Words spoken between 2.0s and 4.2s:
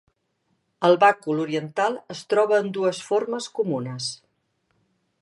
es troba en dues formes comunes.